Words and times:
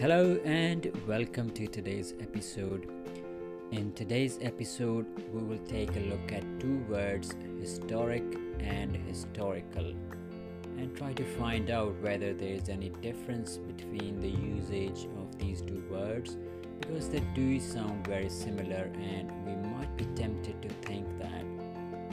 Hello 0.00 0.40
and 0.46 0.90
welcome 1.06 1.50
to 1.50 1.66
today's 1.66 2.14
episode. 2.22 2.88
In 3.70 3.92
today's 3.92 4.38
episode, 4.40 5.04
we 5.30 5.42
will 5.42 5.62
take 5.66 5.94
a 5.94 6.00
look 6.00 6.32
at 6.32 6.42
two 6.58 6.78
words 6.88 7.34
historic 7.60 8.24
and 8.60 8.96
historical 8.96 9.92
and 10.78 10.96
try 10.96 11.12
to 11.12 11.24
find 11.38 11.68
out 11.68 11.92
whether 12.00 12.32
there 12.32 12.54
is 12.54 12.70
any 12.70 12.88
difference 13.02 13.58
between 13.58 14.18
the 14.22 14.30
usage 14.30 15.06
of 15.20 15.38
these 15.38 15.60
two 15.60 15.84
words 15.90 16.38
because 16.78 17.10
they 17.10 17.20
do 17.34 17.60
sound 17.60 18.06
very 18.06 18.30
similar 18.30 18.90
and 19.02 19.30
we 19.44 19.54
might 19.68 19.94
be 19.98 20.06
tempted 20.14 20.62
to 20.62 20.70
think 20.88 21.06
that 21.18 21.44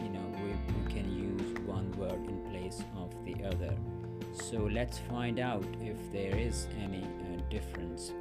you 0.04 0.10
know 0.10 0.28
we, 0.44 0.50
we 0.74 0.94
can 0.94 1.10
use 1.10 1.58
one 1.66 1.90
word 1.94 2.22
in 2.28 2.38
place 2.52 2.84
of 2.98 3.14
the 3.24 3.46
other 3.46 3.74
so 4.34 4.58
let's 4.72 5.00
find 5.00 5.40
out 5.40 5.66
if 5.82 5.96
there 6.12 6.36
is 6.38 6.68
difference 7.50 8.14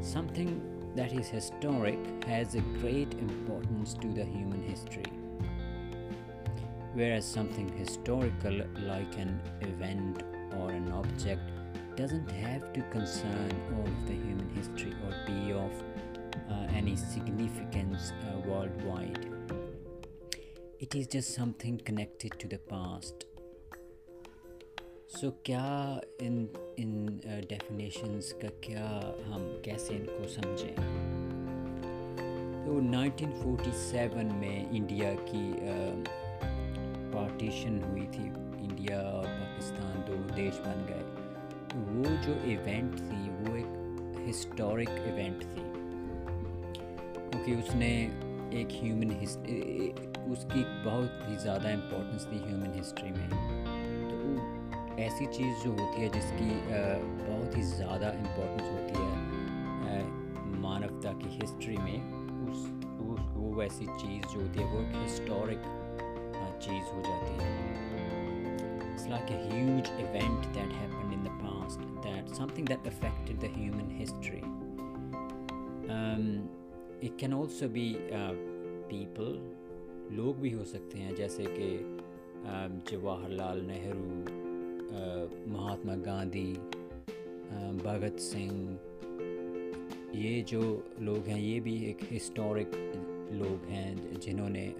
something 0.00 0.60
that 0.94 1.12
is 1.12 1.28
historic 1.28 1.98
has 2.24 2.54
a 2.54 2.60
great 2.80 3.12
importance 3.14 3.94
to 3.94 4.08
the 4.08 4.24
human 4.24 4.62
history 4.62 5.12
whereas 6.94 7.24
something 7.24 7.68
historical 7.76 8.62
like 8.92 9.18
an 9.18 9.40
event 9.60 10.22
or 10.58 10.70
an 10.70 10.90
object 10.92 11.42
doesn't 11.96 12.30
have 12.30 12.72
to 12.72 12.80
concern 12.90 13.50
all 13.74 13.86
of 13.86 14.06
the 14.06 14.14
human 14.14 14.48
history 14.54 14.94
or 15.04 15.12
be 15.26 15.52
of 15.52 15.72
uh, 16.50 16.66
any 16.74 16.94
significance 16.94 18.12
uh, 18.22 18.38
worldwide. 18.48 19.28
It 20.78 20.94
is 20.94 21.08
just 21.08 21.34
something 21.34 21.78
connected 21.78 22.38
to 22.38 22.46
the 22.46 22.58
past. 22.58 23.24
So 25.18 25.30
क्या 25.44 26.00
इन 26.22 26.34
इन 26.78 27.06
definitions 27.26 28.32
का 28.42 28.48
क्या 28.64 28.84
हम 29.26 29.46
कैसे 29.64 29.94
इनको 29.94 30.26
समझें? 30.28 30.74
तो 32.66 32.76
1947 32.80 34.30
में 34.32 34.70
India 34.70 35.12
की 35.30 35.42
पार्टीशन 37.14 37.80
हुई 37.82 38.06
थी। 38.06 38.26
इंडिया 38.66 39.00
और 39.00 39.26
पाकिस्तान 39.26 39.96
दो 40.08 40.18
देश 40.34 40.60
बन 40.66 40.86
गए। 40.90 41.04
तो 41.68 41.80
वो 41.88 42.04
जो 42.26 42.34
इवेंट 42.52 42.94
थी, 42.94 43.28
वो 43.30 43.56
एक 43.56 44.22
हिस्टोरिक 44.26 44.88
इवेंट 44.88 45.42
थी। 45.42 45.64
क्योंकि 47.30 47.56
उसने 47.62 47.90
एक 48.60 48.78
ह्यूमन 48.82 49.10
हिस्ट्री 49.20 49.90
उसकी 50.32 50.62
बहुत 50.84 51.20
ही 51.28 51.36
ज़्यादा 51.36 51.70
इम्पोर्टेंस 51.70 52.26
थी 52.26 52.38
ह्यूमन 52.46 52.72
हिस्ट्री 52.76 53.10
में। 53.10 53.77
ऐसी 54.98 55.26
चीज़ 55.26 55.64
जो 55.64 55.70
होती 55.70 56.02
है 56.02 56.08
जिसकी 56.10 56.50
बहुत 56.68 57.56
ही 57.56 57.62
ज़्यादा 57.62 58.08
इम्पोर्टेंस 58.20 58.70
होती 58.70 58.94
है 59.00 60.58
मानवता 60.60 61.12
की 61.18 61.28
हिस्ट्री 61.34 61.76
में 61.76 61.98
उस, 62.48 62.64
वो 63.34 63.54
वैसी 63.58 63.86
चीज़ 63.86 64.26
जो 64.26 64.40
होती 64.40 64.60
है 64.60 64.66
वो 64.72 64.80
एक 64.80 64.96
हिस्टोरिक 65.02 65.68
चीज़ 66.62 66.88
हो 66.94 67.02
जाती 67.02 67.34
है। 67.40 67.50
It's 68.92 69.06
like 69.08 69.30
huge 69.44 69.90
event 70.00 70.46
that 70.56 70.72
happen 70.72 71.12
in 71.12 71.22
the 71.24 71.36
past 71.42 71.86
that 72.06 72.34
something 72.36 72.66
that 72.68 72.86
affected 72.86 73.38
the 73.40 73.52
human 73.56 73.94
history 73.98 74.42
it 77.06 77.16
can 77.20 77.34
also 77.34 77.68
be 77.68 77.86
people 78.90 79.30
लोग 80.16 80.40
भी 80.40 80.50
हो 80.50 80.64
सकते 80.64 80.98
हैं 80.98 81.14
जैसे 81.14 81.44
कि 81.48 81.70
um, 82.40 82.90
जवाहरलाल 82.90 83.60
नेहरू 83.66 84.46
महात्मा 84.90 85.94
गांधी 86.04 86.52
भगत 87.84 88.18
सिंह, 88.20 88.78
ये 90.14 90.40
जो 90.48 90.60
लोग 91.00 91.26
हैं, 91.28 91.38
ये 91.38 91.58
भी 91.60 91.74
एक 91.84 91.98
हिस्टोरिक 92.10 92.70
लोग 93.32 93.68
हैं, 93.70 94.20
जिन्होंने 94.20 94.72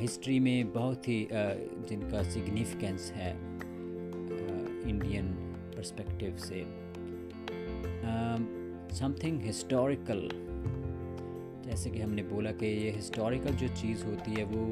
हिस्ट्री 0.00 0.38
में 0.40 0.72
बहुत 0.72 1.08
ही 1.08 1.26
जिनका 1.32 2.22
सिग्निफिकेंस 2.22 3.10
है 3.12 3.30
इंडियन 4.90 5.32
पर्सपेक्टिव 5.76 6.36
से। 6.38 6.64
समथिंग 8.96 9.40
हिस्टोरिकल 9.42 10.28
जैसे 11.66 11.90
कि 11.90 12.00
हमने 12.00 12.22
बोला 12.24 12.50
कि 12.52 12.66
ये 12.66 12.90
हिस्टोरिकल 12.90 13.52
जो 13.54 13.68
चीज़ 13.76 14.04
होती 14.04 14.30
है, 14.30 14.44
वो 14.44 14.62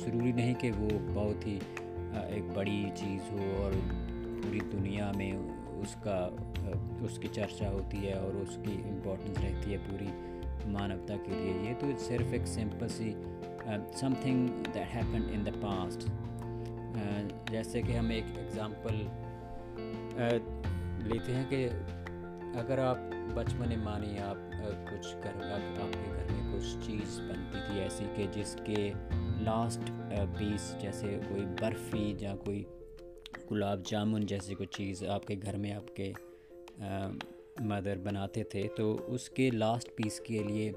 ज़रूरी 0.00 0.32
नहीं 0.32 0.54
कि 0.54 0.70
वो 0.70 0.88
बहुत 1.14 1.46
ही 1.46 1.58
एक 2.10 2.52
बड़ी 2.56 2.90
चीज़ 2.90 3.22
हो 3.22 3.64
और 3.64 3.74
पूरी 4.42 4.60
दुनिया 4.60 5.12
में 5.12 5.32
उसका 5.82 6.18
उसकी 7.04 7.28
चर्चा 7.28 7.68
होती 7.68 7.96
है 7.96 8.14
और 8.20 8.36
उसकी 8.36 8.72
इम्पोर्टेंस 8.88 9.38
रहती 9.38 9.72
है 9.72 9.78
पूरी 9.78 10.08
मानवता 10.72 11.16
के 11.16 11.34
लिए। 11.34 11.68
ये 11.68 11.74
तो 11.74 11.98
सिर्फ़ 11.98 12.34
एक 12.34 12.46
simple 12.46 12.88
C 12.88 13.14
something 14.00 14.48
that 14.48 14.86
happen 14.86 15.30
in 15.34 15.44
the 15.44 15.52
past 15.56 16.08
जैसे 17.52 17.82
कि 17.82 17.92
हम 17.92 18.12
एक 18.12 18.24
एग्ज़ाम्पल 18.38 18.94
लेते 21.08 21.32
हैं 21.32 21.48
कि 21.48 21.64
अगर 22.58 22.80
आप 22.80 23.10
बचपन 23.36 23.82
मानिए 23.84 24.18
आप 24.18 24.50
कुछ 24.90 25.14
घर 25.14 25.52
आपके 25.52 26.08
घर 26.10 26.32
में 26.32 26.52
कुछ 26.52 26.86
चीज़ 26.86 27.20
बनती 27.20 27.60
थी 27.68 27.80
ऐसी 27.80 28.04
कि 28.04 28.26
जिसके 28.26 28.82
लास्ट 29.40 29.80
पीस 30.38 30.74
uh, 30.74 30.82
जैसे 30.82 31.08
कोई 31.08 31.40
बर्फ़ी 31.40 32.24
या 32.24 32.34
कोई 32.34 32.66
गुलाब 33.48 33.82
जामुन 33.82 34.24
जैसी 34.24 34.54
कोई 34.54 34.66
चीज़ 34.66 35.04
आपके 35.04 35.36
घर 35.36 35.56
में 35.56 35.72
आपके 35.72 36.14
मदर 37.62 37.98
बनाते 37.98 38.44
थे 38.44 38.68
तो 38.68 38.94
उसके 38.94 39.50
लास्ट 39.50 39.88
पीस 39.88 40.20
के 40.20 40.42
लिए 40.42 40.70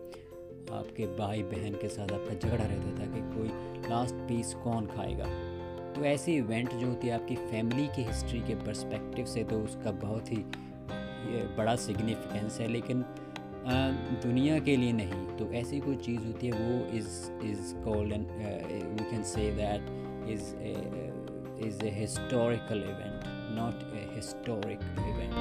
आपके 0.72 1.06
भाई 1.07 1.44
बहन 1.44 1.73
के 1.73 1.90
साथ 1.90 2.12
आपका 2.12 2.34
झगड़ा 2.34 2.63
रहता 2.63 3.00
था 3.00 3.06
कि 3.06 3.22
कोई 3.22 3.47
लास्ट 3.90 4.16
पीस 4.16 4.53
कौन 4.53 4.88
खाएगा। 4.88 5.25
तो 5.94 6.06
ऐसी 6.06 6.35
इवेंट 6.35 6.73
जो 6.73 6.88
होती 6.88 7.07
है 7.07 7.13
आपकी 7.13 7.35
फैमिली 7.35 7.88
की 7.88 8.03
हिस्ट्री 8.03 8.40
के 8.40 8.56
पर्सपेक्टिव 8.56 9.25
से 9.25 9.44
तो 9.44 9.62
उसका 9.62 9.91
बहुत 9.91 10.31
ही 10.31 10.44
बड़ा 11.57 11.75
सिग्निफिकेंस 11.75 12.59
है 12.59 12.68
लेकिन 12.68 13.06
दुनिया 13.68 14.59
के 14.59 14.75
लिए 14.78 14.94
नहीं 14.94 15.25
तो 15.38 15.51
ऐसी 15.53 15.79
कोई 15.79 15.96
चीज़ 15.96 16.25
होती 16.25 16.47
है, 16.47 16.53
वो 16.53 16.97
is 16.97 17.07
is 17.51 17.74
called 17.85 18.13
and 18.13 18.28
we 19.00 19.09
can 19.12 19.24
say 19.24 19.51
that 19.51 19.81
is 20.29 20.53
is 21.68 21.85
a 21.85 21.90
historical 22.00 22.78
event 22.78 23.23
not 23.59 23.78
a 23.94 24.09
historic 24.16 24.79
event 25.09 25.34